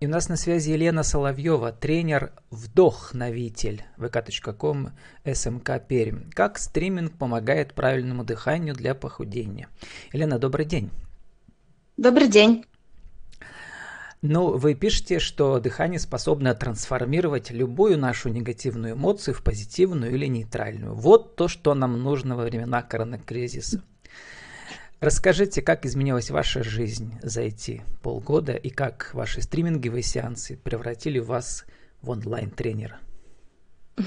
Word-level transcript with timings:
И 0.00 0.06
у 0.06 0.10
нас 0.10 0.28
на 0.28 0.36
связи 0.36 0.70
Елена 0.70 1.02
Соловьева, 1.02 1.72
тренер 1.72 2.30
«Вдохновитель» 2.50 3.82
vk.com 3.96 4.90
СМК 5.24 5.84
Пермь. 5.88 6.30
Как 6.30 6.58
стриминг 6.58 7.18
помогает 7.18 7.74
правильному 7.74 8.22
дыханию 8.22 8.76
для 8.76 8.94
похудения? 8.94 9.68
Елена, 10.12 10.38
добрый 10.38 10.66
день. 10.66 10.90
Добрый 11.96 12.28
день. 12.28 12.64
Ну, 14.22 14.56
вы 14.56 14.74
пишете, 14.74 15.18
что 15.18 15.58
дыхание 15.58 15.98
способно 15.98 16.54
трансформировать 16.54 17.50
любую 17.50 17.98
нашу 17.98 18.28
негативную 18.28 18.94
эмоцию 18.94 19.34
в 19.34 19.42
позитивную 19.42 20.14
или 20.14 20.26
нейтральную. 20.26 20.94
Вот 20.94 21.34
то, 21.34 21.48
что 21.48 21.74
нам 21.74 22.00
нужно 22.00 22.36
во 22.36 22.44
времена 22.44 22.82
коронакризиса. 22.82 23.82
Расскажите, 25.00 25.62
как 25.62 25.86
изменилась 25.86 26.30
ваша 26.30 26.64
жизнь 26.64 27.14
за 27.22 27.42
эти 27.42 27.82
полгода 28.02 28.52
и 28.52 28.68
как 28.68 29.10
ваши 29.12 29.40
стриминговые 29.42 30.02
сеансы 30.02 30.56
превратили 30.56 31.20
вас 31.20 31.64
в 32.02 32.10
онлайн-тренера? 32.10 32.98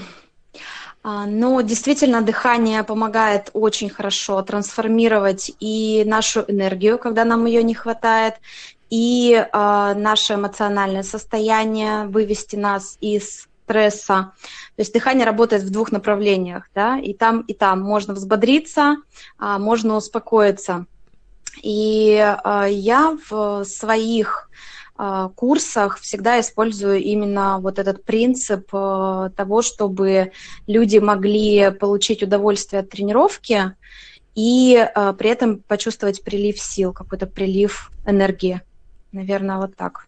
А, 1.04 1.26
ну, 1.26 1.60
действительно, 1.62 2.22
дыхание 2.22 2.84
помогает 2.84 3.50
очень 3.54 3.90
хорошо 3.90 4.40
трансформировать 4.42 5.50
и 5.58 6.04
нашу 6.06 6.44
энергию, 6.46 6.96
когда 6.96 7.24
нам 7.24 7.44
ее 7.46 7.64
не 7.64 7.74
хватает, 7.74 8.34
и 8.88 9.32
э, 9.34 9.94
наше 9.96 10.34
эмоциональное 10.34 11.02
состояние, 11.02 12.06
вывести 12.06 12.54
нас 12.54 12.98
из 13.00 13.48
стресса. 13.72 14.32
То 14.76 14.82
есть 14.82 14.92
дыхание 14.92 15.26
работает 15.26 15.62
в 15.62 15.70
двух 15.70 15.92
направлениях, 15.92 16.68
да, 16.74 16.98
и 16.98 17.14
там, 17.14 17.40
и 17.42 17.54
там. 17.54 17.80
Можно 17.80 18.14
взбодриться, 18.14 18.96
а 19.38 19.58
можно 19.58 19.96
успокоиться. 19.96 20.86
И 21.62 22.18
а, 22.18 22.66
я 22.66 23.16
в 23.28 23.64
своих 23.64 24.50
а, 24.96 25.28
курсах 25.30 25.98
всегда 25.98 26.40
использую 26.40 26.98
именно 27.00 27.58
вот 27.60 27.78
этот 27.78 28.04
принцип 28.04 28.70
того, 28.70 29.62
чтобы 29.62 30.32
люди 30.66 30.98
могли 30.98 31.70
получить 31.70 32.22
удовольствие 32.22 32.80
от 32.80 32.90
тренировки 32.90 33.74
и 34.34 34.88
при 35.18 35.28
этом 35.28 35.58
почувствовать 35.58 36.24
прилив 36.24 36.58
сил, 36.58 36.94
какой-то 36.94 37.26
прилив 37.26 37.90
энергии. 38.06 38.62
Наверное, 39.12 39.58
вот 39.58 39.76
так. 39.76 40.06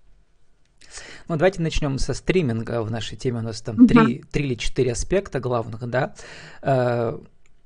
Ну, 1.28 1.37
давайте 1.37 1.62
начнем 1.62 1.98
со 1.98 2.14
стриминга. 2.14 2.83
В 2.83 2.91
нашей 2.91 3.17
теме 3.17 3.39
у 3.39 3.42
нас 3.42 3.61
там 3.61 3.87
три, 3.87 4.19
uh-huh. 4.19 4.25
три 4.31 4.47
или 4.47 4.55
четыре 4.55 4.92
аспекта 4.92 5.41
главных, 5.41 5.89
да. 5.89 6.14
Э, 6.62 7.19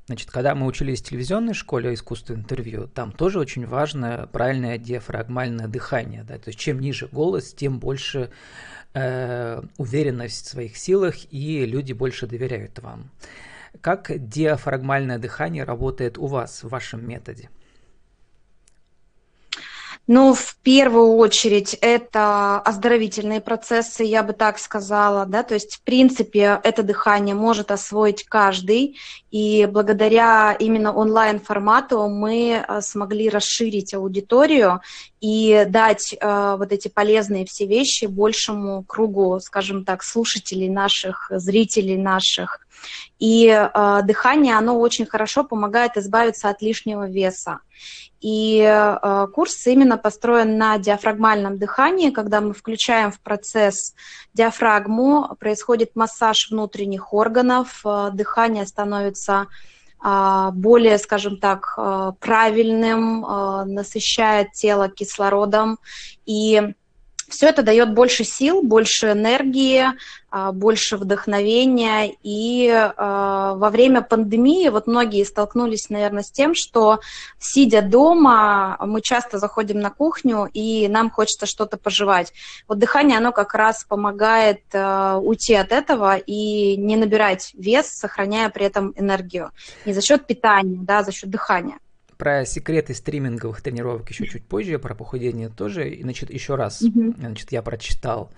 значит, 0.07 0.31
когда 0.31 0.55
мы 0.55 0.67
учились 0.67 1.01
в 1.01 1.05
телевизионной 1.05 1.55
школе 1.55 1.95
искусства 1.95 2.35
интервью, 2.35 2.89
там 2.89 3.13
тоже 3.13 3.39
очень 3.39 3.67
важно 3.67 4.29
правильное 4.33 4.79
диафрагмальное 4.79 5.69
дыхание. 5.69 6.25
Да? 6.25 6.39
То 6.39 6.49
есть 6.49 6.59
чем 6.59 6.81
ниже 6.81 7.09
голос, 7.09 7.53
тем 7.53 7.79
больше 7.79 8.31
э, 8.95 9.63
уверенность 9.77 10.47
в 10.47 10.51
своих 10.51 10.77
силах, 10.77 11.15
и 11.31 11.65
люди 11.67 11.93
больше 11.93 12.27
доверяют 12.27 12.79
вам. 12.79 13.11
Как 13.81 14.11
диафрагмальное 14.17 15.19
дыхание 15.19 15.65
работает 15.65 16.19
у 16.19 16.27
вас 16.27 16.63
в 16.63 16.69
вашем 16.69 17.07
методе? 17.07 17.51
Ну, 20.11 20.33
в 20.33 20.57
первую 20.63 21.17
очередь, 21.17 21.77
это 21.83 22.61
оздоровительные 22.61 23.43
процессы, 23.43 24.05
я 24.05 24.23
бы 24.23 24.33
так 24.33 24.59
сказала, 24.59 25.27
да, 25.27 25.43
то 25.43 25.53
есть, 25.53 25.77
в 25.77 25.83
принципе, 25.83 26.59
это 26.65 26.83
дыхание 26.83 27.35
может 27.35 27.71
освоить 27.71 28.25
каждый, 28.25 28.97
и 29.31 29.69
благодаря 29.71 30.57
именно 30.59 30.95
онлайн-формату 30.95 32.09
мы 32.09 32.65
э, 32.67 32.81
смогли 32.81 33.29
расширить 33.29 33.93
аудиторию 33.93 34.81
и 35.21 35.67
дать 35.69 36.15
э, 36.15 36.57
вот 36.59 36.73
эти 36.73 36.89
полезные 36.89 37.45
все 37.45 37.67
вещи 37.67 38.07
большему 38.07 38.85
кругу, 38.85 39.41
скажем 39.41 39.85
так, 39.85 40.03
слушателей 40.03 40.69
наших, 40.69 41.31
зрителей 41.31 41.97
наших. 41.97 42.67
И 43.19 43.49
э, 43.49 44.01
дыхание, 44.05 44.57
оно 44.57 44.79
очень 44.79 45.07
хорошо 45.07 45.45
помогает 45.45 45.97
избавиться 45.97 46.49
от 46.49 46.63
лишнего 46.63 47.09
веса. 47.09 47.61
И 48.21 48.61
э, 48.61 49.27
курс 49.33 49.67
именно 49.67 49.97
построен 49.97 50.57
на 50.59 50.79
диафрагмальном 50.79 51.59
дыхании, 51.59 52.11
когда 52.11 52.41
мы 52.41 52.53
включаем 52.53 53.13
в 53.13 53.21
процесс 53.21 53.95
диафрагму, 54.35 55.37
происходит 55.39 55.95
массаж 55.95 56.51
внутренних 56.51 57.13
органов, 57.13 57.81
э, 57.85 58.11
дыхание 58.13 58.67
становится 58.67 59.47
более, 60.03 60.99
скажем 60.99 61.39
так, 61.39 61.75
э, 61.77 62.13
правильным, 62.21 63.25
э, 63.25 63.65
насыщает 63.65 64.53
тело 64.53 64.89
кислородом. 64.89 65.79
И 66.25 66.75
все 67.29 67.49
это 67.49 67.63
дает 67.63 67.93
больше 67.93 68.25
сил, 68.25 68.63
больше 68.63 69.13
энергии, 69.13 69.87
а, 70.31 70.53
больше 70.53 70.97
вдохновения. 70.97 72.13
И 72.23 72.69
а, 72.71 73.55
во 73.55 73.71
время 73.71 74.03
пандемии 74.03 74.69
вот 74.69 74.87
многие 74.87 75.25
столкнулись, 75.25 75.91
наверное, 75.91 76.23
с 76.23 76.31
тем, 76.31 76.55
что 76.55 77.01
сидя 77.39 77.83
дома, 77.83 78.77
мы 78.81 79.01
часто 79.01 79.39
заходим 79.39 79.81
на 79.81 79.91
кухню, 79.91 80.49
и 80.53 80.89
нам 80.89 81.11
хочется 81.11 81.47
что-то 81.47 81.77
пожевать. 81.77 82.33
Вот 82.67 82.79
дыхание, 82.79 83.19
оно 83.19 83.33
как 83.33 83.55
раз 83.55 83.85
помогает 83.85 84.63
а, 84.73 85.19
уйти 85.19 85.55
от 85.55 85.73
этого 85.73 86.17
и 86.17 86.77
не 86.77 86.97
набирать 86.97 87.53
вес, 87.55 87.89
сохраняя 87.89 88.49
при 88.51 88.67
этом 88.67 88.93
энергию. 88.97 89.51
Не 89.85 89.93
за 89.93 90.01
счет 90.01 90.27
питания, 90.27 90.79
да, 90.83 91.03
за 91.03 91.13
счет 91.13 91.31
дыхания. 91.31 91.79
Про 92.19 92.45
секреты 92.45 92.95
стриминговых 92.95 93.63
тренировок 93.63 94.11
еще 94.11 94.27
чуть 94.27 94.45
позже, 94.45 94.79
про 94.79 94.95
похудение 94.95 95.49
тоже. 95.49 95.89
И, 95.89 96.03
значит, 96.03 96.31
еще 96.31 96.57
раз, 96.57 96.81
значит, 96.81 97.53
я 97.53 97.63
прочитал 97.63 98.31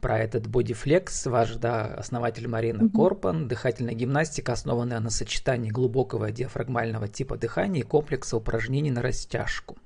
про 0.00 0.18
этот 0.18 0.46
бодифлекс, 0.46 1.26
ваш 1.26 1.56
да, 1.56 1.84
основатель 1.84 2.48
Марина 2.48 2.84
mm-hmm. 2.84 2.96
Корпан. 2.96 3.46
Дыхательная 3.46 3.94
гимнастика, 3.94 4.52
основанная 4.52 5.00
на 5.00 5.10
сочетании 5.10 5.70
глубокого 5.70 6.30
диафрагмального 6.30 7.08
типа 7.08 7.36
дыхания 7.36 7.82
и 7.82 7.84
комплекса 7.84 8.38
упражнений 8.38 8.90
на 8.90 9.02
растяжку. 9.02 9.76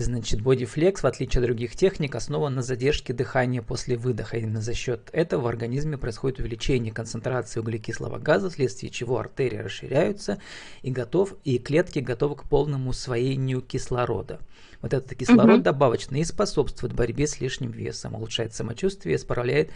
Значит, 0.00 0.42
бодифлекс, 0.42 1.02
в 1.02 1.06
отличие 1.08 1.40
от 1.40 1.46
других 1.46 1.74
техник, 1.74 2.14
основан 2.14 2.54
на 2.54 2.62
задержке 2.62 3.12
дыхания 3.12 3.62
после 3.62 3.96
выдоха. 3.96 4.36
Именно 4.36 4.60
за 4.60 4.72
счет 4.72 5.10
этого 5.12 5.40
в 5.40 5.46
организме 5.48 5.98
происходит 5.98 6.38
увеличение 6.38 6.94
концентрации 6.94 7.58
углекислого 7.58 8.20
газа, 8.20 8.48
вследствие 8.48 8.92
чего 8.92 9.18
артерии 9.18 9.56
расширяются 9.56 10.40
и, 10.82 10.92
готов, 10.92 11.34
и 11.42 11.58
клетки 11.58 11.98
готовы 11.98 12.36
к 12.36 12.44
полному 12.44 12.90
усвоению 12.90 13.60
кислорода. 13.60 14.38
Вот 14.82 14.94
этот 14.94 15.18
кислород 15.18 15.56
угу. 15.56 15.64
добавочный 15.64 16.20
и 16.20 16.24
способствует 16.24 16.94
борьбе 16.94 17.26
с 17.26 17.40
лишним 17.40 17.72
весом, 17.72 18.14
улучшает 18.14 18.54
самочувствие, 18.54 19.16
исправляет 19.16 19.72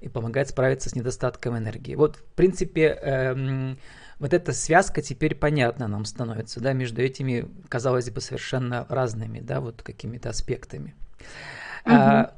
и 0.00 0.08
помогает 0.08 0.48
справиться 0.48 0.88
с 0.88 0.94
недостатком 0.94 1.56
энергии. 1.56 1.94
Вот, 1.94 2.16
в 2.16 2.34
принципе, 2.34 2.98
эм, 3.02 3.78
вот 4.18 4.34
эта 4.34 4.52
связка 4.52 5.02
теперь 5.02 5.34
понятна 5.34 5.88
нам 5.88 6.04
становится, 6.04 6.60
да, 6.60 6.72
между 6.72 7.02
этими, 7.02 7.48
казалось 7.68 8.10
бы, 8.10 8.20
совершенно 8.20 8.86
разными, 8.88 9.40
да, 9.40 9.60
вот 9.60 9.82
какими-то 9.82 10.30
аспектами. 10.30 10.94
Угу. 11.84 11.94
А, 11.94 12.34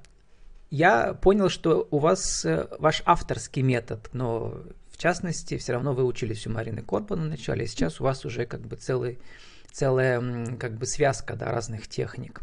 я 0.70 1.14
понял, 1.14 1.48
что 1.48 1.86
у 1.90 1.98
вас 1.98 2.44
э, 2.44 2.66
ваш 2.78 3.02
авторский 3.04 3.62
метод, 3.62 4.08
но 4.12 4.62
в 4.92 4.98
частности, 4.98 5.56
все 5.56 5.72
равно 5.72 5.94
вы 5.94 6.04
учились 6.04 6.46
у 6.46 6.50
Марины 6.50 6.82
Корпана 6.82 7.24
вначале, 7.24 7.64
и 7.64 7.68
сейчас 7.68 8.00
у 8.00 8.04
вас 8.04 8.24
уже 8.24 8.46
как 8.46 8.60
бы 8.60 8.76
целый, 8.76 9.18
целая 9.72 10.56
как 10.56 10.78
бы 10.78 10.86
связка 10.86 11.34
да, 11.34 11.50
разных 11.50 11.88
техник. 11.88 12.42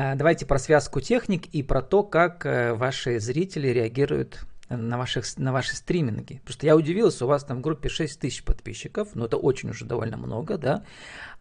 А, 0.00 0.14
давайте 0.14 0.46
про 0.46 0.60
связку 0.60 1.00
техник 1.00 1.46
и 1.46 1.64
про 1.64 1.82
то, 1.82 2.04
как 2.04 2.46
э, 2.46 2.72
ваши 2.72 3.18
зрители 3.18 3.66
реагируют 3.66 4.46
на, 4.68 4.96
ваших, 4.96 5.24
на 5.38 5.52
ваши 5.52 5.74
стриминги. 5.74 6.40
Просто 6.44 6.66
я 6.66 6.76
удивился, 6.76 7.24
у 7.24 7.28
вас 7.28 7.42
там 7.42 7.58
в 7.58 7.60
группе 7.62 7.88
6 7.88 8.20
тысяч 8.20 8.44
подписчиков, 8.44 9.16
но 9.16 9.24
это 9.24 9.38
очень 9.38 9.70
уже 9.70 9.86
довольно 9.86 10.16
много, 10.16 10.56
да. 10.56 10.84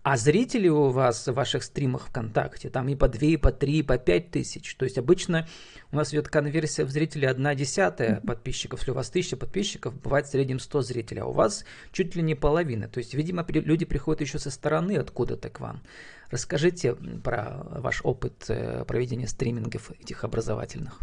А 0.01 0.17
зрители 0.17 0.69
у 0.69 0.89
вас 0.89 1.27
в 1.27 1.33
ваших 1.33 1.61
стримах 1.61 2.07
ВКонтакте, 2.07 2.71
там 2.71 2.89
и 2.89 2.95
по 2.95 3.07
2, 3.07 3.27
и 3.27 3.37
по 3.37 3.51
3, 3.51 3.77
и 3.77 3.83
по 3.83 3.99
5 3.99 4.31
тысяч. 4.31 4.73
То 4.75 4.85
есть 4.85 4.97
обычно 4.97 5.47
у 5.91 5.95
нас 5.95 6.11
идет 6.11 6.27
конверсия 6.27 6.83
в 6.83 6.89
зрителей 6.89 7.27
1 7.27 7.55
десятая 7.55 8.21
подписчиков. 8.21 8.79
Если 8.79 8.91
у 8.91 8.95
вас 8.95 9.09
1000 9.09 9.37
подписчиков, 9.37 9.93
бывает 10.01 10.25
в 10.25 10.31
среднем 10.31 10.57
100 10.57 10.81
зрителей, 10.81 11.21
а 11.21 11.27
у 11.27 11.31
вас 11.31 11.63
чуть 11.91 12.15
ли 12.15 12.23
не 12.23 12.33
половина. 12.33 12.87
То 12.87 12.97
есть, 12.97 13.13
видимо, 13.13 13.45
люди 13.47 13.85
приходят 13.85 14.21
еще 14.21 14.39
со 14.39 14.49
стороны 14.49 14.97
откуда-то 14.97 15.51
к 15.51 15.59
вам. 15.59 15.83
Расскажите 16.29 16.95
про 17.23 17.63
ваш 17.69 18.01
опыт 18.03 18.45
э, 18.49 18.83
проведения 18.85 19.27
стримингов 19.27 19.91
этих 19.91 20.23
образовательных. 20.23 20.99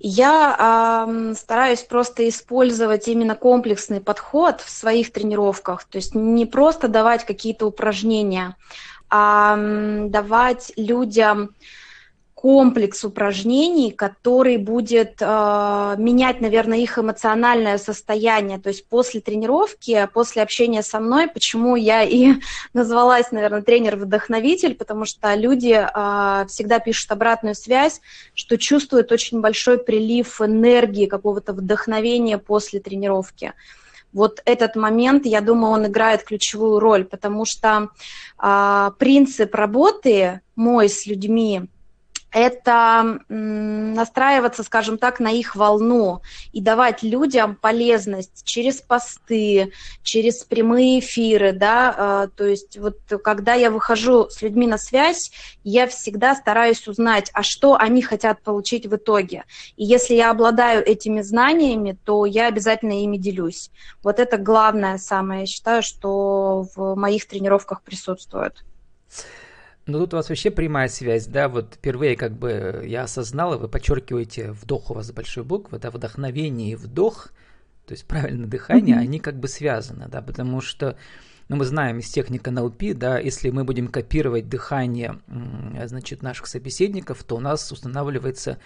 Я 0.00 1.06
э, 1.08 1.34
стараюсь 1.34 1.82
просто 1.82 2.28
использовать 2.28 3.08
именно 3.08 3.34
комплексный 3.34 4.00
подход 4.00 4.60
в 4.60 4.70
своих 4.70 5.12
тренировках, 5.12 5.84
то 5.84 5.98
есть 5.98 6.14
не 6.14 6.46
просто 6.46 6.88
давать 6.88 7.26
какие-то 7.26 7.66
упражнения, 7.66 8.56
а 9.10 9.56
давать 10.08 10.72
людям 10.76 11.56
комплекс 12.40 13.04
упражнений, 13.04 13.90
который 13.90 14.58
будет 14.58 15.16
э, 15.20 15.94
менять, 15.98 16.40
наверное, 16.40 16.78
их 16.78 16.96
эмоциональное 16.96 17.78
состояние. 17.78 18.60
То 18.60 18.68
есть 18.68 18.86
после 18.88 19.20
тренировки, 19.20 20.08
после 20.14 20.42
общения 20.42 20.84
со 20.84 21.00
мной, 21.00 21.26
почему 21.26 21.74
я 21.74 22.04
и 22.04 22.34
назвалась, 22.74 23.32
наверное, 23.32 23.62
тренер-вдохновитель, 23.62 24.76
потому 24.76 25.04
что 25.04 25.34
люди 25.34 25.84
э, 25.84 26.46
всегда 26.46 26.78
пишут 26.78 27.10
обратную 27.10 27.56
связь, 27.56 28.00
что 28.34 28.56
чувствуют 28.56 29.10
очень 29.10 29.40
большой 29.40 29.78
прилив 29.78 30.40
энергии, 30.40 31.06
какого-то 31.06 31.52
вдохновения 31.52 32.38
после 32.38 32.78
тренировки. 32.78 33.52
Вот 34.12 34.42
этот 34.44 34.76
момент, 34.76 35.26
я 35.26 35.40
думаю, 35.40 35.72
он 35.72 35.86
играет 35.88 36.22
ключевую 36.22 36.78
роль, 36.78 37.04
потому 37.04 37.44
что 37.44 37.88
э, 38.40 38.90
принцип 38.96 39.52
работы 39.56 40.40
мой 40.54 40.88
с 40.88 41.04
людьми– 41.04 41.62
это 42.30 43.20
настраиваться, 43.28 44.62
скажем 44.62 44.98
так, 44.98 45.18
на 45.18 45.30
их 45.30 45.56
волну 45.56 46.20
и 46.52 46.60
давать 46.60 47.02
людям 47.02 47.56
полезность 47.56 48.44
через 48.44 48.82
посты, 48.82 49.72
через 50.02 50.44
прямые 50.44 51.00
эфиры, 51.00 51.52
да, 51.52 51.94
а, 51.96 52.26
то 52.28 52.44
есть 52.44 52.76
вот 52.78 52.98
когда 53.24 53.54
я 53.54 53.70
выхожу 53.70 54.28
с 54.28 54.42
людьми 54.42 54.66
на 54.66 54.76
связь, 54.78 55.32
я 55.64 55.86
всегда 55.86 56.34
стараюсь 56.34 56.86
узнать, 56.86 57.30
а 57.32 57.42
что 57.42 57.76
они 57.76 58.02
хотят 58.02 58.42
получить 58.42 58.86
в 58.86 58.96
итоге. 58.96 59.44
И 59.76 59.84
если 59.84 60.14
я 60.14 60.30
обладаю 60.30 60.84
этими 60.84 61.22
знаниями, 61.22 61.96
то 62.04 62.26
я 62.26 62.48
обязательно 62.48 63.02
ими 63.02 63.16
делюсь. 63.16 63.70
Вот 64.02 64.18
это 64.18 64.36
главное 64.36 64.98
самое, 64.98 65.40
я 65.40 65.46
считаю, 65.46 65.82
что 65.82 66.66
в 66.74 66.94
моих 66.94 67.26
тренировках 67.26 67.82
присутствует. 67.82 68.64
Ну 69.88 69.98
тут 70.00 70.12
у 70.12 70.18
вас 70.18 70.28
вообще 70.28 70.50
прямая 70.50 70.88
связь, 70.88 71.26
да, 71.26 71.48
вот 71.48 71.76
впервые 71.76 72.14
как 72.14 72.32
бы 72.32 72.84
я 72.86 73.04
осознала, 73.04 73.56
вы 73.56 73.68
подчеркиваете 73.68 74.52
вдох 74.52 74.90
у 74.90 74.94
вас 74.94 75.10
большой 75.12 75.44
буквы, 75.44 75.78
да, 75.78 75.90
вдохновение 75.90 76.72
и 76.72 76.74
вдох, 76.76 77.28
то 77.86 77.92
есть 77.92 78.04
правильное 78.04 78.46
дыхание, 78.46 78.96
mm-hmm. 78.96 79.00
они 79.00 79.18
как 79.18 79.40
бы 79.40 79.48
связаны, 79.48 80.06
да, 80.08 80.20
потому 80.20 80.60
что, 80.60 80.98
ну, 81.48 81.56
мы 81.56 81.64
знаем 81.64 82.00
из 82.00 82.10
техники 82.10 82.50
НЛП, 82.50 82.82
да, 82.96 83.18
если 83.18 83.48
мы 83.48 83.64
будем 83.64 83.88
копировать 83.88 84.50
дыхание, 84.50 85.20
значит, 85.86 86.22
наших 86.22 86.48
собеседников, 86.48 87.24
то 87.24 87.36
у 87.36 87.40
нас 87.40 87.72
устанавливается 87.72 88.58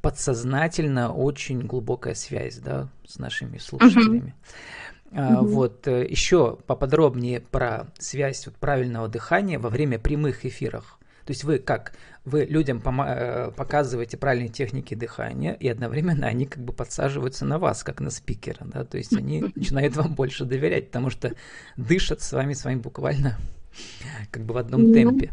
подсознательно 0.00 1.12
очень 1.12 1.60
глубокая 1.60 2.14
связь, 2.14 2.56
да, 2.56 2.88
с 3.06 3.18
нашими 3.18 3.58
слушателями. 3.58 4.34
Mm-hmm. 4.34 4.89
Угу. 5.12 5.46
Вот 5.46 5.88
э, 5.88 6.06
еще 6.06 6.56
поподробнее 6.66 7.40
про 7.40 7.88
связь 7.98 8.46
вот 8.46 8.54
правильного 8.56 9.08
дыхания 9.08 9.58
во 9.58 9.68
время 9.68 9.98
прямых 9.98 10.44
эфиров. 10.44 10.98
То 11.24 11.32
есть 11.32 11.44
вы 11.44 11.58
как? 11.58 11.94
Вы 12.24 12.44
людям 12.44 12.82
э, 12.84 13.50
показываете 13.56 14.16
правильные 14.16 14.48
техники 14.48 14.94
дыхания, 14.94 15.52
и 15.52 15.68
одновременно 15.68 16.26
они 16.26 16.46
как 16.46 16.64
бы 16.64 16.72
подсаживаются 16.72 17.44
на 17.44 17.58
вас, 17.58 17.82
как 17.82 18.00
на 18.00 18.10
спикера, 18.10 18.64
да, 18.64 18.84
то 18.84 18.98
есть 18.98 19.16
они 19.16 19.44
начинают 19.54 19.96
вам 19.96 20.14
больше 20.14 20.44
доверять, 20.44 20.86
потому 20.86 21.10
что 21.10 21.32
дышат 21.76 22.20
с 22.20 22.32
вами, 22.32 22.52
с 22.52 22.64
вами 22.64 22.76
буквально 22.76 23.36
как 24.30 24.44
бы 24.44 24.54
в 24.54 24.58
одном 24.58 24.92
темпе. 24.92 25.32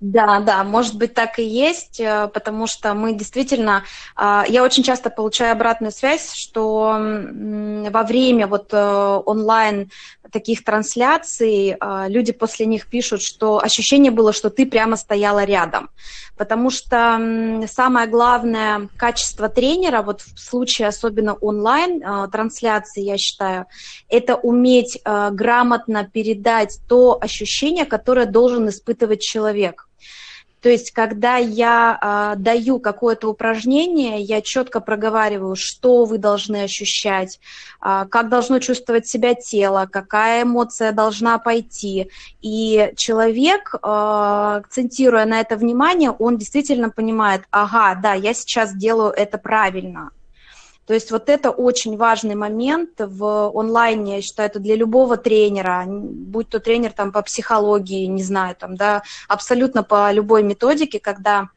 Да, 0.00 0.38
да, 0.38 0.62
может 0.62 0.96
быть 0.96 1.12
так 1.12 1.40
и 1.40 1.44
есть, 1.44 1.98
э, 1.98 2.28
потому 2.32 2.68
что 2.68 2.94
мы 2.94 3.14
действительно, 3.14 3.82
а, 4.14 4.44
я 4.48 4.62
очень 4.62 4.84
часто 4.84 5.10
получаю 5.10 5.50
обратную 5.52 5.90
связь, 5.90 6.34
что 6.34 6.96
во 7.90 8.02
время 8.04 8.46
вот 8.46 8.68
э, 8.72 9.22
онлайн 9.26 9.90
таких 10.30 10.62
трансляций 10.62 11.74
а, 11.80 12.06
люди 12.08 12.32
после 12.32 12.66
них 12.66 12.86
пишут, 12.88 13.22
что 13.22 13.58
ощущение 13.58 14.12
было, 14.12 14.32
что 14.32 14.50
ты 14.50 14.66
прямо 14.66 14.96
стояла 14.96 15.42
рядом, 15.42 15.90
потому 16.36 16.70
что 16.70 17.64
самое 17.68 18.06
главное 18.06 18.88
качество 18.96 19.48
тренера, 19.48 20.02
вот 20.02 20.20
в 20.20 20.38
случае 20.38 20.88
особенно 20.88 21.34
онлайн 21.34 22.04
а, 22.04 22.28
трансляции, 22.28 23.02
я 23.02 23.18
считаю, 23.18 23.66
это 24.08 24.36
уметь 24.36 25.00
грамотно 25.04 26.04
передать 26.04 26.78
то 26.88 27.18
ощущение, 27.20 27.84
которое 27.84 28.26
должен 28.26 28.68
испытывать 28.68 29.22
человек. 29.22 29.87
То 30.60 30.68
есть, 30.68 30.90
когда 30.90 31.36
я 31.36 32.34
э, 32.34 32.40
даю 32.40 32.80
какое-то 32.80 33.28
упражнение, 33.28 34.20
я 34.20 34.40
четко 34.42 34.80
проговариваю, 34.80 35.54
что 35.54 36.04
вы 36.04 36.18
должны 36.18 36.64
ощущать, 36.64 37.38
э, 37.80 38.06
как 38.10 38.28
должно 38.28 38.58
чувствовать 38.58 39.06
себя 39.06 39.34
тело, 39.34 39.88
какая 39.90 40.42
эмоция 40.42 40.92
должна 40.92 41.38
пойти. 41.38 42.10
И 42.40 42.92
человек, 42.96 43.74
э, 43.74 43.78
акцентируя 43.82 45.26
на 45.26 45.40
это 45.40 45.56
внимание, 45.56 46.10
он 46.10 46.38
действительно 46.38 46.90
понимает, 46.90 47.42
ага, 47.50 47.94
да, 47.94 48.14
я 48.14 48.34
сейчас 48.34 48.74
делаю 48.74 49.12
это 49.12 49.38
правильно. 49.38 50.10
То 50.88 50.94
есть 50.94 51.10
вот 51.10 51.28
это 51.28 51.50
очень 51.50 51.98
важный 51.98 52.34
момент 52.34 52.92
в 52.98 53.52
онлайне, 53.54 54.16
я 54.16 54.22
считаю, 54.22 54.48
это 54.48 54.58
для 54.58 54.74
любого 54.74 55.18
тренера, 55.18 55.84
будь 55.86 56.48
то 56.48 56.60
тренер 56.60 56.92
там 56.92 57.12
по 57.12 57.20
психологии, 57.20 58.06
не 58.06 58.22
знаю, 58.22 58.56
там, 58.56 58.74
да, 58.74 59.02
абсолютно 59.28 59.82
по 59.82 60.10
любой 60.10 60.42
методике, 60.42 60.98
когда 60.98 61.50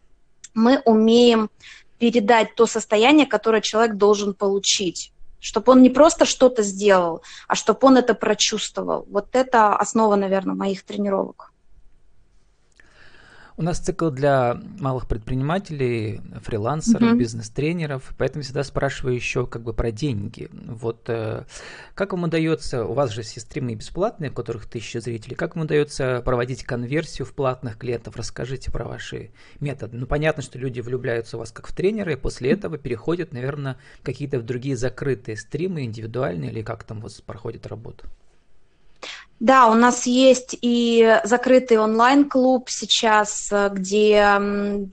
мы 0.53 0.81
умеем 0.83 1.49
передать 1.97 2.55
то 2.55 2.65
состояние, 2.65 3.25
которое 3.25 3.61
человек 3.61 3.95
должен 3.95 4.33
получить 4.33 5.13
чтобы 5.43 5.71
он 5.71 5.81
не 5.81 5.89
просто 5.89 6.25
что-то 6.25 6.61
сделал, 6.61 7.23
а 7.47 7.55
чтобы 7.55 7.79
он 7.81 7.97
это 7.97 8.13
прочувствовал. 8.13 9.07
Вот 9.09 9.29
это 9.31 9.75
основа, 9.75 10.15
наверное, 10.15 10.53
моих 10.53 10.83
тренировок. 10.83 11.50
У 13.61 13.63
нас 13.63 13.77
цикл 13.77 14.09
для 14.09 14.59
малых 14.79 15.07
предпринимателей, 15.07 16.19
фрилансеров, 16.41 17.13
mm-hmm. 17.13 17.17
бизнес-тренеров, 17.19 18.11
поэтому 18.17 18.41
всегда 18.41 18.63
спрашиваю 18.63 19.13
еще 19.13 19.45
как 19.45 19.61
бы 19.61 19.71
про 19.71 19.91
деньги. 19.91 20.49
Вот 20.51 21.07
э, 21.09 21.43
как 21.93 22.13
вам 22.13 22.23
удается, 22.23 22.85
у 22.85 22.93
вас 22.93 23.11
же 23.11 23.21
все 23.21 23.39
стримы 23.39 23.75
бесплатные, 23.75 24.31
в 24.31 24.33
которых 24.33 24.65
тысячи 24.65 24.97
зрителей, 24.97 25.35
как 25.35 25.55
вам 25.55 25.65
удается 25.65 26.23
проводить 26.25 26.63
конверсию 26.63 27.27
в 27.27 27.33
платных 27.33 27.77
клиентов? 27.77 28.15
Расскажите 28.15 28.71
про 28.71 28.83
ваши 28.83 29.29
методы. 29.59 29.95
Ну, 29.95 30.07
понятно, 30.07 30.41
что 30.41 30.57
люди 30.57 30.79
влюбляются 30.79 31.37
в 31.37 31.41
вас 31.41 31.51
как 31.51 31.67
в 31.67 31.75
тренера, 31.75 32.13
и 32.13 32.15
после 32.15 32.53
этого 32.53 32.79
переходят, 32.79 33.31
наверное, 33.31 33.77
какие-то 34.01 34.39
в 34.39 34.43
другие 34.43 34.75
закрытые 34.75 35.37
стримы, 35.37 35.83
индивидуальные, 35.83 36.49
или 36.49 36.63
как 36.63 36.83
там 36.83 36.97
у 36.97 37.01
вас 37.01 37.21
проходит 37.21 37.67
работа? 37.67 38.07
Да, 39.41 39.65
у 39.69 39.73
нас 39.73 40.05
есть 40.05 40.55
и 40.61 41.19
закрытый 41.23 41.79
онлайн-клуб 41.79 42.69
сейчас, 42.69 43.51
где 43.71 44.39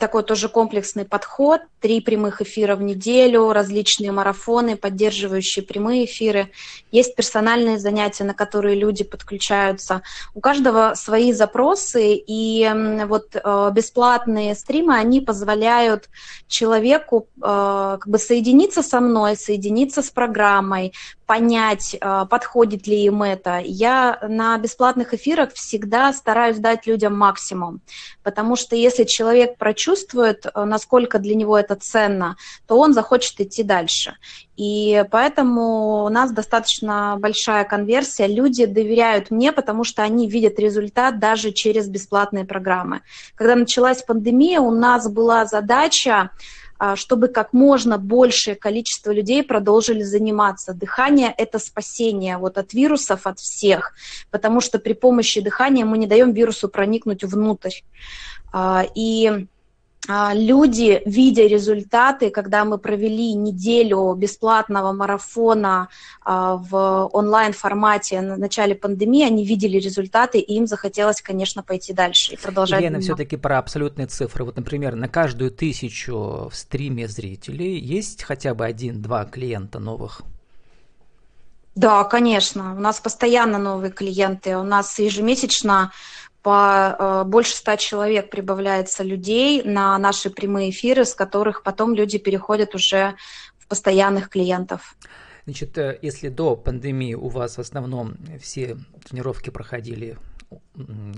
такой 0.00 0.22
тоже 0.22 0.48
комплексный 0.48 1.04
подход, 1.04 1.60
три 1.80 2.00
прямых 2.00 2.40
эфира 2.42 2.76
в 2.76 2.82
неделю, 2.82 3.52
различные 3.52 4.12
марафоны, 4.12 4.76
поддерживающие 4.76 5.64
прямые 5.64 6.06
эфиры. 6.06 6.50
Есть 6.90 7.14
персональные 7.14 7.78
занятия, 7.78 8.24
на 8.24 8.34
которые 8.34 8.74
люди 8.74 9.04
подключаются. 9.04 10.02
У 10.34 10.40
каждого 10.40 10.94
свои 10.94 11.32
запросы, 11.32 12.14
и 12.14 12.70
вот 13.06 13.34
э, 13.34 13.70
бесплатные 13.72 14.54
стримы, 14.54 14.96
они 14.96 15.20
позволяют 15.20 16.08
человеку 16.48 17.28
э, 17.36 17.40
как 18.00 18.08
бы 18.08 18.18
соединиться 18.18 18.82
со 18.82 19.00
мной, 19.00 19.36
соединиться 19.36 20.02
с 20.02 20.10
программой, 20.10 20.92
понять, 21.26 21.96
э, 22.00 22.26
подходит 22.28 22.86
ли 22.86 23.04
им 23.04 23.22
это. 23.22 23.60
Я 23.62 24.18
на 24.26 24.56
бесплатных 24.58 25.14
эфирах 25.14 25.52
всегда 25.52 26.12
стараюсь 26.12 26.58
дать 26.58 26.86
людям 26.86 27.16
максимум, 27.16 27.80
потому 28.22 28.56
что 28.56 28.74
если 28.74 29.04
человек 29.04 29.58
прочувствует, 29.58 30.46
насколько 30.54 31.18
для 31.18 31.34
него 31.34 31.58
это 31.58 31.67
ценно, 31.76 32.36
то 32.66 32.78
он 32.78 32.92
захочет 32.94 33.40
идти 33.40 33.62
дальше. 33.62 34.16
И 34.56 35.04
поэтому 35.10 36.04
у 36.04 36.08
нас 36.08 36.32
достаточно 36.32 37.16
большая 37.18 37.64
конверсия. 37.64 38.26
Люди 38.26 38.66
доверяют 38.66 39.30
мне, 39.30 39.52
потому 39.52 39.84
что 39.84 40.02
они 40.02 40.28
видят 40.28 40.58
результат 40.58 41.18
даже 41.18 41.52
через 41.52 41.88
бесплатные 41.88 42.44
программы. 42.44 43.02
Когда 43.34 43.54
началась 43.54 44.02
пандемия, 44.02 44.60
у 44.60 44.70
нас 44.70 45.08
была 45.08 45.46
задача 45.46 46.30
а, 46.80 46.94
чтобы 46.94 47.26
как 47.26 47.52
можно 47.52 47.98
большее 47.98 48.54
количество 48.54 49.10
людей 49.10 49.42
продолжили 49.42 50.02
заниматься. 50.02 50.72
Дыхание– 50.72 51.34
это 51.36 51.58
спасение 51.58 52.38
вот 52.38 52.56
от 52.56 52.72
вирусов, 52.72 53.26
от 53.26 53.40
всех, 53.40 53.94
потому 54.30 54.60
что 54.60 54.78
при 54.78 54.92
помощи 54.92 55.40
дыхания 55.40 55.84
мы 55.84 55.98
не 55.98 56.06
даем 56.06 56.32
вирусу 56.32 56.68
проникнуть 56.68 57.24
внутрь. 57.24 57.80
А, 58.52 58.84
и 58.94 59.48
люди, 60.08 61.02
видя 61.04 61.46
результаты, 61.46 62.30
когда 62.30 62.64
мы 62.64 62.78
провели 62.78 63.34
неделю 63.34 64.14
бесплатного 64.14 64.92
марафона 64.92 65.88
а, 66.22 66.56
в 66.56 67.08
онлайн-формате 67.12 68.20
на 68.22 68.36
начале 68.36 68.74
пандемии, 68.74 69.24
они 69.24 69.44
видели 69.44 69.78
результаты, 69.78 70.38
и 70.38 70.54
им 70.54 70.66
захотелось, 70.66 71.20
конечно, 71.20 71.62
пойти 71.62 71.92
дальше 71.92 72.34
и 72.34 72.36
продолжать. 72.36 72.80
Елена, 72.80 73.00
все-таки 73.00 73.36
про 73.36 73.58
абсолютные 73.58 74.06
цифры. 74.06 74.44
Вот, 74.44 74.56
например, 74.56 74.94
на 74.94 75.08
каждую 75.08 75.50
тысячу 75.50 76.48
в 76.50 76.52
стриме 76.54 77.06
зрителей 77.06 77.78
есть 77.78 78.22
хотя 78.22 78.54
бы 78.54 78.64
один-два 78.64 79.26
клиента 79.26 79.78
новых? 79.78 80.22
Да, 81.74 82.02
конечно. 82.02 82.74
У 82.74 82.80
нас 82.80 82.98
постоянно 82.98 83.58
новые 83.58 83.92
клиенты. 83.92 84.56
У 84.56 84.64
нас 84.64 84.98
ежемесячно 84.98 85.92
по 86.42 86.96
э, 86.98 87.24
больше 87.24 87.54
ста 87.54 87.76
человек 87.76 88.30
прибавляется 88.30 89.02
людей 89.02 89.62
на 89.62 89.98
наши 89.98 90.30
прямые 90.30 90.70
эфиры, 90.70 91.04
с 91.04 91.14
которых 91.14 91.62
потом 91.62 91.94
люди 91.94 92.18
переходят 92.18 92.74
уже 92.74 93.16
в 93.58 93.66
постоянных 93.66 94.28
клиентов. 94.28 94.96
Значит, 95.44 95.78
э, 95.78 95.98
если 96.02 96.28
до 96.28 96.56
пандемии 96.56 97.14
у 97.14 97.28
вас 97.28 97.56
в 97.56 97.60
основном 97.60 98.16
все 98.40 98.76
тренировки 99.08 99.50
проходили 99.50 100.16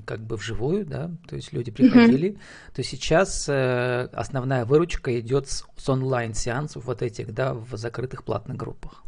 как 0.06 0.20
бы 0.20 0.36
вживую, 0.36 0.84
да, 0.84 1.10
то 1.28 1.36
есть 1.36 1.52
люди 1.52 1.70
приходили, 1.70 2.30
mm-hmm. 2.30 2.74
то 2.74 2.82
сейчас 2.82 3.48
э, 3.48 4.08
основная 4.12 4.64
выручка 4.64 5.20
идет 5.20 5.48
с, 5.48 5.64
с 5.76 5.88
онлайн-сеансов 5.88 6.84
вот 6.84 7.02
этих, 7.02 7.32
да, 7.32 7.54
в 7.54 7.76
закрытых 7.76 8.24
платных 8.24 8.56
группах. 8.56 9.04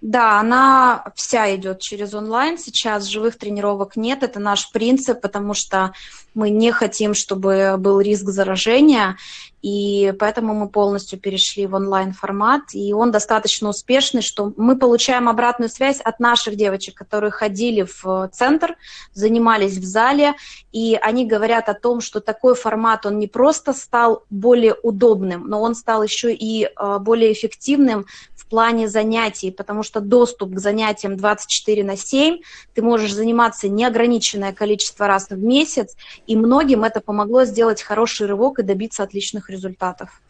Да, 0.00 0.38
она 0.38 1.04
вся 1.16 1.54
идет 1.56 1.80
через 1.80 2.14
онлайн. 2.14 2.56
Сейчас 2.56 3.04
живых 3.04 3.36
тренировок 3.36 3.96
нет. 3.96 4.22
Это 4.22 4.38
наш 4.38 4.70
принцип, 4.70 5.20
потому 5.20 5.54
что 5.54 5.92
мы 6.34 6.50
не 6.50 6.70
хотим, 6.70 7.14
чтобы 7.14 7.74
был 7.78 8.00
риск 8.00 8.28
заражения, 8.28 9.16
и 9.60 10.14
поэтому 10.20 10.54
мы 10.54 10.68
полностью 10.68 11.18
перешли 11.18 11.66
в 11.66 11.74
онлайн-формат, 11.74 12.74
и 12.74 12.92
он 12.92 13.10
достаточно 13.10 13.68
успешный, 13.70 14.22
что 14.22 14.52
мы 14.56 14.78
получаем 14.78 15.28
обратную 15.28 15.68
связь 15.68 16.00
от 16.00 16.20
наших 16.20 16.54
девочек, 16.54 16.94
которые 16.94 17.32
ходили 17.32 17.82
в 17.82 18.30
центр, 18.32 18.76
занимались 19.14 19.78
в 19.78 19.84
зале, 19.84 20.34
и 20.70 20.96
они 21.02 21.26
говорят 21.26 21.68
о 21.68 21.74
том, 21.74 22.00
что 22.00 22.20
такой 22.20 22.54
формат, 22.54 23.04
он 23.04 23.18
не 23.18 23.26
просто 23.26 23.72
стал 23.72 24.22
более 24.30 24.76
удобным, 24.84 25.48
но 25.48 25.60
он 25.60 25.74
стал 25.74 26.04
еще 26.04 26.32
и 26.32 26.66
э, 26.66 26.98
более 27.00 27.32
эффективным 27.32 28.06
плане 28.48 28.88
занятий, 28.88 29.50
потому 29.50 29.82
что 29.82 30.00
доступ 30.00 30.54
к 30.54 30.58
занятиям 30.58 31.16
24 31.16 31.84
на 31.84 31.96
7, 31.96 32.38
ты 32.74 32.82
можешь 32.82 33.12
заниматься 33.12 33.68
неограниченное 33.68 34.52
количество 34.52 35.06
раз 35.06 35.28
в 35.30 35.38
месяц, 35.38 35.96
и 36.26 36.36
многим 36.36 36.84
это 36.84 37.00
помогло 37.00 37.44
сделать 37.44 37.82
хороший 37.82 38.26
рывок 38.26 38.58
и 38.58 38.62
добиться 38.62 39.02
отличных 39.02 39.50
результатов. 39.50 40.22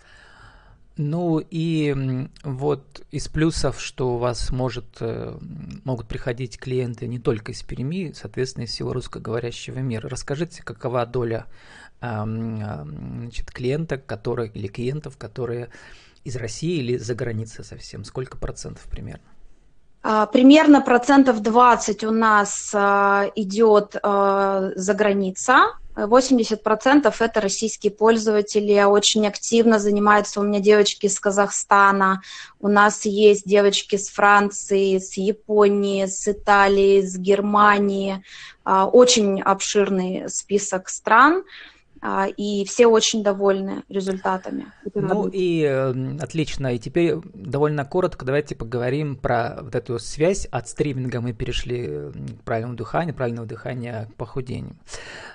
Ну 0.97 1.39
и 1.39 1.95
вот 2.43 3.03
из 3.13 3.29
плюсов, 3.29 3.81
что 3.81 4.15
у 4.15 4.19
вас 4.19 4.51
может, 4.51 4.97
э, 4.99 5.39
могут 5.85 6.09
приходить 6.09 6.59
клиенты 6.59 7.07
не 7.07 7.21
только 7.21 7.53
из 7.53 7.63
Перми, 7.63 8.13
соответственно, 8.17 8.65
из 8.65 8.71
всего 8.71 8.93
русскоговорящего 8.93 9.79
мира. 9.79 10.09
Расскажите, 10.09 10.65
какова 10.65 11.07
доля 11.07 11.47
значит, 12.01 13.51
клиенток, 13.51 14.07
которые, 14.07 14.51
или 14.53 14.69
клиентов, 14.69 15.17
которые 15.17 15.71
из 16.29 16.37
России 16.37 16.79
или 16.79 16.97
за 16.97 17.15
границей 17.15 17.65
совсем? 17.65 18.05
Сколько 18.05 18.37
процентов 18.37 18.85
примерно? 18.85 19.25
А, 20.03 20.27
примерно 20.27 20.81
процентов 20.81 21.41
20 21.41 22.05
у 22.05 22.13
нас 22.13 22.71
а, 22.73 23.31
идет 23.35 23.97
а, 24.03 24.71
за 24.75 24.95
граница, 24.95 25.73
80% 25.97 27.13
это 27.19 27.41
российские 27.41 27.91
пользователи, 27.91 28.81
очень 28.85 29.27
активно 29.27 29.81
занимаются 29.81 30.39
у 30.39 30.45
меня 30.45 30.61
девочки 30.61 31.07
из 31.07 31.19
Казахстана, 31.19 32.23
у 32.61 32.69
нас 32.69 33.05
есть 33.05 33.45
девочки 33.45 33.97
с 33.97 34.09
Франции, 34.09 34.99
с 34.99 35.15
Японии, 35.17 36.07
с 36.07 36.29
Италии, 36.29 37.01
с 37.01 37.19
Германии, 37.19 38.23
очень 38.65 39.41
обширный 39.43 40.29
список 40.29 40.89
стран. 40.89 41.43
И 42.37 42.65
все 42.65 42.87
очень 42.87 43.23
довольны 43.23 43.83
результатами. 43.89 44.67
Ну 44.95 45.29
и 45.29 45.63
э, 45.63 46.17
отлично. 46.21 46.75
И 46.75 46.79
теперь 46.79 47.17
довольно 47.35 47.85
коротко 47.85 48.25
давайте 48.25 48.55
поговорим 48.55 49.17
про 49.17 49.59
вот 49.63 49.75
эту 49.75 49.99
связь. 49.99 50.47
От 50.47 50.69
стриминга 50.69 51.21
мы 51.21 51.33
перешли 51.33 51.87
к 51.87 52.45
правильному 52.45 52.77
дыханию, 52.77 53.15
правильного 53.15 53.47
дыхания 53.47 54.07
к 54.07 54.15
похудению. 54.15 54.77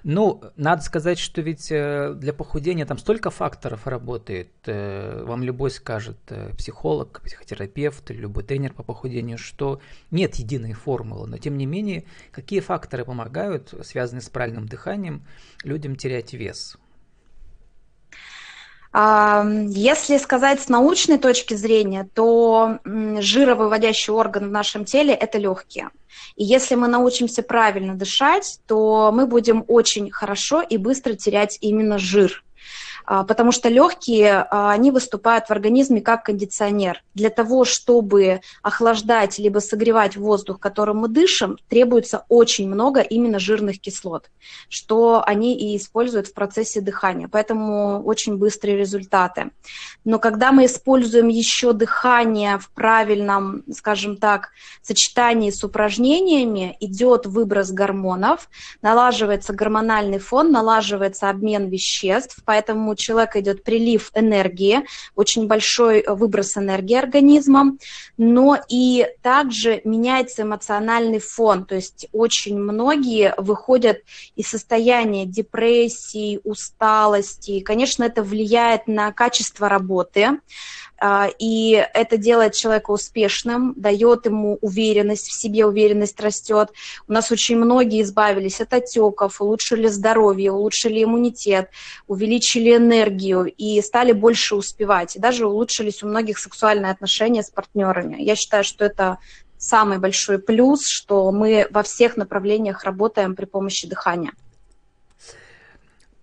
Ну, 0.03 0.41
надо 0.57 0.81
сказать, 0.81 1.19
что 1.19 1.41
ведь 1.41 1.71
э, 1.71 2.13
для 2.15 2.33
похудения 2.33 2.85
там 2.85 2.97
столько 2.97 3.29
факторов 3.29 3.87
работает. 3.87 4.49
Э, 4.65 5.23
вам 5.25 5.43
любой 5.43 5.71
скажет, 5.71 6.17
э, 6.29 6.53
психолог, 6.57 7.21
психотерапевт, 7.23 8.09
любой 8.09 8.43
тренер 8.43 8.73
по 8.73 8.83
похудению, 8.83 9.37
что 9.37 9.79
нет 10.11 10.35
единой 10.35 10.73
формулы. 10.73 11.27
Но 11.27 11.37
тем 11.37 11.57
не 11.57 11.65
менее, 11.65 12.03
какие 12.31 12.59
факторы 12.59 13.05
помогают, 13.05 13.73
связанные 13.83 14.21
с 14.21 14.29
правильным 14.29 14.67
дыханием, 14.67 15.23
людям 15.63 15.95
терять 15.95 16.33
вес? 16.33 16.52
Если 18.95 20.17
сказать 20.19 20.61
с 20.61 20.69
научной 20.69 21.17
точки 21.17 21.55
зрения, 21.55 22.07
то 22.13 22.79
жировыводящий 22.85 24.13
орган 24.13 24.49
в 24.49 24.51
нашем 24.51 24.85
теле– 24.85 25.13
это 25.15 25.39
легкие. 25.39 25.89
И 26.35 26.43
если 26.43 26.75
мы 26.75 26.87
научимся 26.87 27.41
правильно 27.41 27.95
дышать, 27.95 28.59
то 28.67 29.11
мы 29.11 29.25
будем 29.25 29.65
очень 29.67 30.11
хорошо 30.11 30.61
и 30.61 30.77
быстро 30.77 31.13
терять 31.13 31.57
именно 31.59 31.97
жир. 31.97 32.43
А, 33.05 33.23
потому 33.23 33.51
что 33.51 33.69
легкие, 33.69 34.45
а, 34.49 34.71
они 34.71 34.91
выступают 34.91 35.47
в 35.47 35.51
организме 35.51 36.01
как 36.01 36.25
кондиционер. 36.25 37.03
Для 37.13 37.29
того, 37.29 37.65
чтобы 37.65 38.41
охлаждать 38.61 39.39
либо 39.39 39.59
согревать 39.59 40.15
воздух, 40.15 40.59
которым 40.59 40.97
мы 40.97 41.07
дышим, 41.07 41.57
требуется 41.69 42.25
очень 42.29 42.69
много 42.69 43.01
именно 43.01 43.39
жирных 43.39 43.79
кислот, 43.79 44.29
что 44.69 45.23
они 45.25 45.57
и 45.57 45.77
используют 45.77 46.27
в 46.27 46.33
процессе 46.33 46.81
дыхания. 46.81 47.27
Поэтому 47.27 48.03
очень 48.03 48.37
быстрые 48.37 48.77
результаты. 48.77 49.51
Но 50.05 50.19
когда 50.19 50.51
мы 50.51 50.65
используем 50.65 51.27
еще 51.27 51.73
дыхание 51.73 52.57
в 52.57 52.69
правильном, 52.69 53.63
скажем 53.73 54.17
так, 54.17 54.49
сочетании 54.81 55.49
с 55.49 55.63
упражнениями, 55.63 56.77
идет 56.79 57.25
выброс 57.25 57.71
гормонов, 57.71 58.49
налаживается 58.81 59.53
гормональный 59.53 60.19
фон, 60.19 60.51
налаживается 60.51 61.29
обмен 61.29 61.69
веществ, 61.69 62.37
поэтому 62.45 62.92
у 62.93 62.95
человека 62.95 63.41
идет 63.41 63.63
прилив 63.63 64.11
энергии, 64.13 64.81
очень 65.15 65.47
большой 65.47 66.03
выброс 66.07 66.57
энергии 66.57 66.95
организмом, 66.95 67.79
но 68.17 68.57
и 68.69 69.07
также 69.21 69.81
меняется 69.83 70.43
эмоциональный 70.43 71.19
фон, 71.19 71.65
то 71.65 71.75
есть 71.75 72.07
очень 72.11 72.57
многие 72.57 73.33
выходят 73.37 73.97
из 74.35 74.47
состояния 74.47 75.25
депрессии, 75.25 76.39
усталости, 76.43 77.51
и, 77.51 77.61
конечно, 77.61 78.03
это 78.03 78.23
влияет 78.23 78.87
на 78.87 79.11
качество 79.11 79.67
работы, 79.67 80.39
и 81.39 81.85
это 81.93 82.17
делает 82.17 82.53
человека 82.53 82.91
успешным, 82.91 83.73
дает 83.75 84.25
ему 84.25 84.57
уверенность 84.61 85.27
в 85.27 85.33
себе, 85.33 85.65
уверенность 85.65 86.19
растет. 86.21 86.69
У 87.07 87.13
нас 87.13 87.31
очень 87.31 87.57
многие 87.57 88.01
избавились 88.03 88.61
от 88.61 88.73
отеков, 88.73 89.41
улучшили 89.41 89.87
здоровье, 89.87 90.51
улучшили 90.51 91.03
иммунитет, 91.03 91.69
увеличили 92.07 92.77
энергию 92.77 93.45
и 93.45 93.81
стали 93.81 94.13
больше 94.13 94.55
успевать. 94.55 95.15
И 95.15 95.19
даже 95.19 95.45
улучшились 95.45 96.03
у 96.03 96.07
многих 96.07 96.39
сексуальные 96.39 96.91
отношения 96.91 97.43
с 97.43 97.49
партнерами. 97.49 98.21
Я 98.21 98.35
считаю, 98.35 98.63
что 98.63 98.85
это 98.85 99.17
самый 99.57 99.97
большой 99.97 100.39
плюс, 100.39 100.87
что 100.87 101.31
мы 101.31 101.67
во 101.69 101.83
всех 101.83 102.17
направлениях 102.17 102.83
работаем 102.83 103.35
при 103.35 103.45
помощи 103.45 103.87
дыхания. 103.87 104.31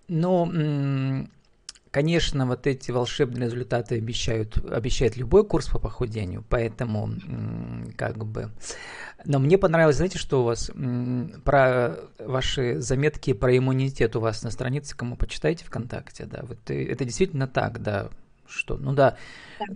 Ну, 0.07 0.45
Конечно, 1.91 2.45
вот 2.45 2.67
эти 2.67 2.89
волшебные 2.89 3.47
результаты 3.47 3.97
обещают, 3.97 4.57
обещает 4.71 5.17
любой 5.17 5.45
курс 5.45 5.67
по 5.67 5.77
похудению, 5.77 6.45
поэтому 6.47 7.09
как 7.97 8.25
бы... 8.25 8.49
Но 9.25 9.39
мне 9.39 9.57
понравилось, 9.57 9.97
знаете, 9.97 10.17
что 10.17 10.41
у 10.41 10.45
вас 10.45 10.71
про 11.43 11.97
ваши 12.17 12.79
заметки 12.79 13.33
про 13.33 13.57
иммунитет 13.57 14.15
у 14.15 14.21
вас 14.21 14.41
на 14.41 14.51
странице, 14.51 14.95
кому 14.95 15.17
почитайте 15.17 15.65
ВКонтакте, 15.65 16.25
да, 16.25 16.43
вот 16.43 16.59
это 16.69 17.03
действительно 17.03 17.47
так, 17.47 17.83
да, 17.83 18.09
что, 18.47 18.77
ну 18.77 18.93
да, 18.93 19.17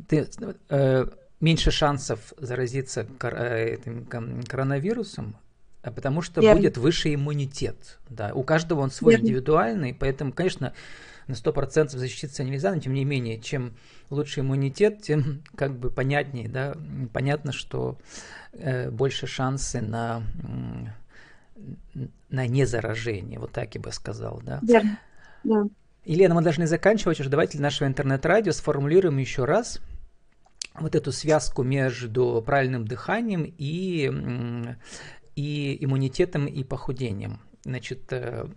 ты, 0.07 0.25
э, 0.69 1.05
меньше 1.41 1.71
шансов 1.71 2.33
заразиться 2.37 3.05
кор, 3.19 3.35
э, 3.35 3.73
этим 3.73 4.05
коронавирусом, 4.45 5.35
а 5.81 5.91
потому 5.91 6.21
что 6.21 6.39
Верно. 6.39 6.55
будет 6.61 6.77
выше 6.77 7.13
иммунитет, 7.13 7.99
да, 8.09 8.31
у 8.33 8.43
каждого 8.43 8.79
он 8.79 8.89
свой 8.89 9.15
Верно. 9.15 9.25
индивидуальный, 9.25 9.93
поэтому, 9.93 10.31
конечно, 10.31 10.73
на 11.27 11.33
100% 11.33 11.89
защититься 11.89 12.43
нельзя, 12.43 12.73
но 12.73 12.79
тем 12.79 12.93
не 12.93 13.05
менее, 13.05 13.39
чем 13.39 13.75
лучше 14.09 14.41
иммунитет, 14.41 15.01
тем 15.03 15.43
как 15.55 15.77
бы 15.77 15.89
понятнее, 15.89 16.49
да, 16.49 16.75
понятно, 17.13 17.51
что 17.51 17.97
э, 18.53 18.89
больше 18.91 19.27
шансы 19.27 19.81
на, 19.81 20.23
на 22.29 22.47
незаражение, 22.47 23.39
вот 23.39 23.51
так 23.51 23.75
я 23.75 23.81
бы 23.81 23.91
сказал, 23.91 24.41
да. 24.43 24.59
Верно, 24.61 24.99
да. 25.43 25.63
Елена, 26.05 26.35
мы 26.35 26.43
должны 26.43 26.67
заканчивать 26.67 27.19
уже, 27.19 27.29
давайте 27.29 27.59
нашего 27.59 27.87
интернет-радио 27.87 28.51
сформулируем 28.51 29.17
еще 29.17 29.45
раз 29.45 29.81
вот 30.75 30.93
эту 30.93 31.11
связку 31.11 31.63
между 31.63 32.43
правильным 32.45 32.85
дыханием 32.85 33.43
и, 33.57 34.11
и 35.35 35.83
иммунитетом 35.83 36.45
и 36.45 36.63
похудением. 36.63 37.39
Значит, 37.63 38.11
э, 38.13 38.47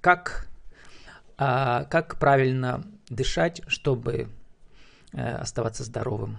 как 0.00 0.48
как 1.90 2.18
правильно 2.18 2.82
дышать, 3.08 3.62
чтобы 3.66 4.28
э, 5.12 5.36
оставаться 5.36 5.84
здоровым? 5.84 6.38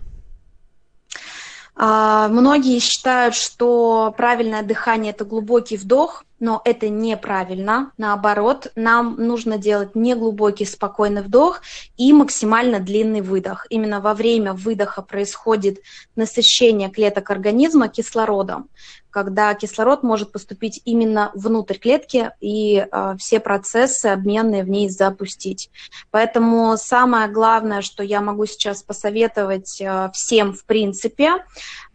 А, 1.76 2.28
многие 2.28 2.80
считают, 2.80 3.36
что 3.36 4.14
правильное 4.16 4.64
дыхание– 4.64 5.12
это 5.14 5.26
глубокий 5.26 5.78
вдох, 5.78 6.24
но 6.44 6.62
это 6.66 6.90
неправильно. 6.90 7.94
Наоборот, 7.98 8.68
нам 8.76 9.16
нужно 9.16 9.58
делать 9.58 9.96
неглубокий, 9.96 10.66
спокойный 10.66 11.22
вдох 11.22 11.62
и 11.96 12.12
максимально 12.12 12.82
длинный 12.82 13.22
выдох. 13.22 13.66
Именно 13.70 14.02
во 14.02 14.14
время 14.14 14.52
выдоха 14.52 15.02
происходит 15.02 15.80
насыщение 16.18 16.90
клеток 16.90 17.30
организма 17.30 17.88
кислородом 17.88 18.68
когда 19.14 19.54
кислород 19.54 20.02
может 20.02 20.32
поступить 20.32 20.82
именно 20.86 21.32
внутрь 21.36 21.78
клетки 21.78 22.32
и 22.42 22.86
э, 22.92 23.16
все 23.20 23.40
процессы 23.40 24.08
обменные 24.08 24.64
в 24.64 24.70
ней 24.70 24.90
запустить. 24.90 25.70
Поэтому 26.10 26.76
самое 26.78 27.28
главное, 27.28 27.82
что 27.82 28.04
я 28.04 28.22
могу 28.22 28.48
сейчас 28.48 28.82
посоветовать 28.82 29.80
э, 29.80 30.10
всем 30.14 30.54
в 30.54 30.66
принципе, 30.66 31.46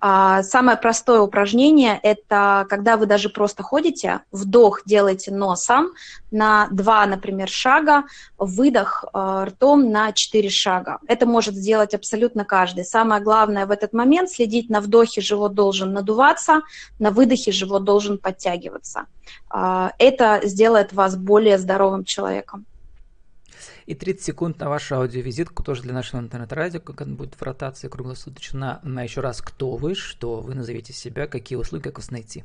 э, 0.01 0.43
самое 0.43 0.79
простое 0.79 1.21
упражнение– 1.21 1.99
это 2.03 2.65
когда 2.71 2.97
вы 2.97 3.07
даже 3.07 3.31
просто 3.31 3.65
ходите, 3.65 4.21
вдох 4.39 4.83
делаете 4.87 5.33
носом 5.33 5.93
на 6.31 6.69
два, 6.71 7.07
например, 7.07 7.49
шага, 7.49 8.05
выдох 8.39 9.05
э, 9.13 9.45
ртом 9.49 9.91
на 9.91 10.13
четыре 10.13 10.51
шага. 10.51 10.99
Это 11.07 11.27
может 11.27 11.55
сделать 11.55 11.95
абсолютно 11.95 12.45
каждый. 12.45 12.85
Самое 12.85 13.23
главное 13.23 13.67
в 13.67 13.71
этот 13.71 13.93
момент 13.93 14.31
следить 14.31 14.71
на 14.71 14.81
вдохе, 14.81 15.21
живот 15.21 15.55
должен 15.55 15.93
надуваться, 15.93 16.61
на 16.99 17.11
выдохе 17.11 17.53
живот 17.53 17.85
должен 17.85 18.19
подтягиваться. 18.19 19.07
А, 19.51 19.93
это 19.99 20.41
сделает 20.45 20.93
вас 20.93 21.17
более 21.17 21.59
здоровым 21.59 22.05
человеком. 22.05 22.67
И 23.87 23.95
30 23.95 24.23
секунд 24.23 24.59
на 24.59 24.69
вашу 24.69 24.97
аудиовизитку, 24.97 25.63
тоже 25.63 25.83
для 25.83 25.95
нашего 25.95 26.21
интернет-радио, 26.21 26.79
как 26.79 27.01
он 27.01 27.17
будет 27.17 27.35
в 27.35 27.43
ротации 27.43 27.89
круглосуточно. 27.89 28.81
На 28.83 29.03
еще 29.03 29.23
раз, 29.23 29.41
кто 29.41 29.77
вы, 29.77 29.95
что 29.95 30.41
вы 30.41 30.55
назовете 30.55 30.93
себя, 30.93 31.27
какие 31.27 31.57
услуги, 31.57 31.85
как 31.85 31.97
вас 31.97 32.11
найти. 32.11 32.45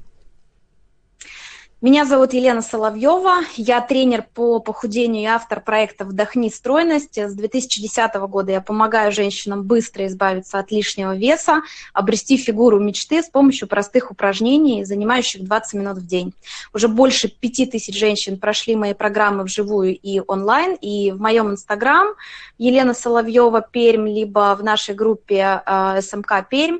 Меня 1.83 2.05
зовут 2.05 2.31
Елена 2.31 2.61
Соловьева, 2.61 3.41
я 3.57 3.81
тренер 3.81 4.23
по 4.33 4.59
похудению 4.59 5.23
и 5.23 5.25
автор 5.25 5.59
проекта 5.59 6.05
«Вдохни 6.05 6.47
стройность». 6.49 7.17
С 7.17 7.33
2010 7.33 8.15
года 8.29 8.53
я 8.53 8.61
помогаю 8.61 9.11
женщинам 9.11 9.63
быстро 9.63 10.07
избавиться 10.07 10.59
от 10.59 10.71
лишнего 10.71 11.13
веса, 11.13 11.61
обрести 11.91 12.37
фигуру 12.37 12.79
мечты 12.79 13.21
с 13.21 13.27
помощью 13.27 13.67
простых 13.67 14.11
упражнений, 14.11 14.85
занимающих 14.85 15.43
20 15.43 15.73
минут 15.73 15.97
в 15.97 16.07
день. 16.07 16.33
Уже 16.73 16.87
больше 16.87 17.27
5000 17.27 17.93
женщин 17.93 18.39
прошли 18.39 18.77
мои 18.77 18.93
программы 18.93 19.43
вживую 19.43 19.93
и 19.93 20.21
онлайн, 20.25 20.77
и 20.79 21.11
в 21.11 21.19
моем 21.19 21.51
инстаграм 21.51 22.07
Елена 22.57 22.93
Соловьева 22.93 23.59
Пермь, 23.59 24.07
либо 24.07 24.55
в 24.57 24.63
нашей 24.63 24.95
группе 24.95 25.61
э, 25.65 25.99
СМК 26.01 26.47
Пермь 26.49 26.79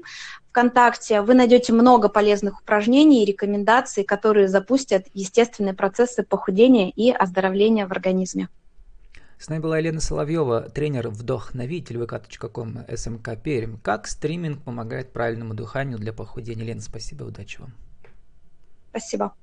ВКонтакте 0.53 1.21
вы 1.21 1.33
найдете 1.33 1.73
много 1.73 2.09
полезных 2.09 2.61
упражнений 2.61 3.23
и 3.23 3.25
рекомендаций, 3.25 4.03
которые 4.03 4.47
запустят 4.47 5.07
естественные 5.15 5.73
процессы 5.73 6.21
похудения 6.21 6.91
и 6.91 7.09
оздоровления 7.09 7.87
в 7.87 7.91
организме. 7.91 8.49
С 9.39 9.49
нами 9.49 9.61
была 9.61 9.79
Елена 9.79 9.99
Соловьева, 9.99 10.69
тренер 10.69 11.09
вдохновитель 11.09 11.97
vk.com 11.97 12.85
СМК 12.95 13.35
Пермь. 13.41 13.77
Как 13.81 14.05
стриминг 14.05 14.61
помогает 14.61 15.11
правильному 15.11 15.55
дыханию 15.55 15.97
для 15.97 16.13
похудения? 16.13 16.63
Лена, 16.63 16.81
спасибо, 16.81 17.23
удачи 17.23 17.59
вам. 17.59 17.73
Спасибо. 18.91 19.33